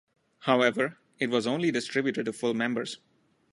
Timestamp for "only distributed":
1.45-2.25